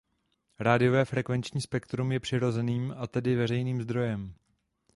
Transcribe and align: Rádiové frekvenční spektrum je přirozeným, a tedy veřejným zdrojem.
Rádiové 0.59 1.05
frekvenční 1.05 1.61
spektrum 1.61 2.11
je 2.11 2.19
přirozeným, 2.19 2.95
a 2.97 3.07
tedy 3.07 3.35
veřejným 3.35 3.81
zdrojem. 3.81 4.33